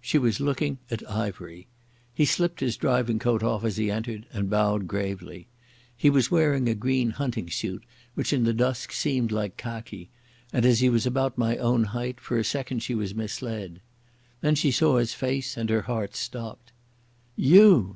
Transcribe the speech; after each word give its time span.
She 0.00 0.18
was 0.18 0.40
looking 0.40 0.78
at 0.90 1.08
Ivery.... 1.08 1.68
He 2.12 2.24
slipped 2.24 2.58
his 2.58 2.76
driving 2.76 3.20
coat 3.20 3.44
off 3.44 3.62
as 3.62 3.76
he 3.76 3.92
entered, 3.92 4.26
and 4.32 4.50
bowed 4.50 4.88
gravely. 4.88 5.46
He 5.96 6.10
was 6.10 6.32
wearing 6.32 6.68
a 6.68 6.74
green 6.74 7.10
hunting 7.10 7.48
suit 7.48 7.84
which 8.16 8.32
in 8.32 8.42
the 8.42 8.52
dusk 8.54 8.90
seemed 8.90 9.30
like 9.30 9.56
khaki, 9.56 10.10
and, 10.52 10.66
as 10.66 10.80
he 10.80 10.88
was 10.88 11.06
about 11.06 11.38
my 11.38 11.58
own 11.58 11.84
height, 11.84 12.18
for 12.20 12.36
a 12.38 12.42
second 12.44 12.80
she 12.82 12.96
was 12.96 13.14
misled. 13.14 13.80
Then 14.40 14.56
she 14.56 14.72
saw 14.72 14.98
his 14.98 15.14
face 15.14 15.56
and 15.56 15.70
her 15.70 15.82
heart 15.82 16.16
stopped. 16.16 16.72
"You!" 17.36 17.90